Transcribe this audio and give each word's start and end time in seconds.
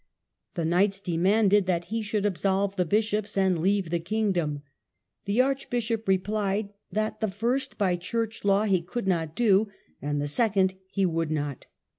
The 0.55 0.65
knights 0.65 0.99
demanded 0.99 1.67
that 1.67 1.85
he 1.93 2.01
should 2.01 2.25
absolve 2.25 2.75
the 2.75 2.85
bishops 2.87 3.37
and 3.37 3.59
leave 3.61 3.91
the 3.91 3.99
kingdom. 3.99 4.63
The 5.25 5.41
archbishop 5.43 6.07
replied 6.07 6.73
that 6.89 7.19
the 7.21 7.29
first 7.29 7.77
by 7.77 7.97
church 7.97 8.43
law 8.43 8.63
he 8.63 8.81
could 8.81 9.05
not 9.07 9.35
do, 9.35 9.67
and 10.01 10.19
the 10.19 10.25
second 10.25 10.73
he 10.89 11.05
would 11.05 11.29
not. 11.29 11.67